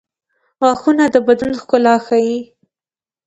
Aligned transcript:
•غاښونه 0.61 1.03
د 1.13 1.15
بدن 1.27 1.51
ښکلا 1.61 1.95
ښيي. 2.05 2.39